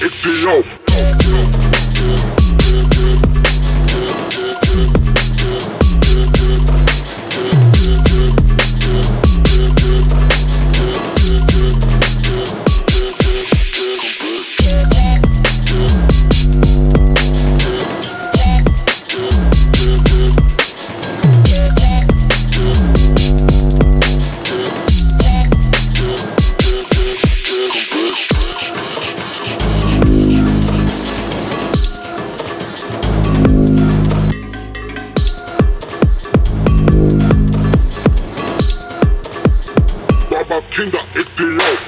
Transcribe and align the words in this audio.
It's 0.00 0.22
the 0.22 0.30
jou. 0.42 2.37
It's 40.80 41.34
the 41.34 41.44
yo. 41.44 41.87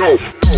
yo. 0.00 0.49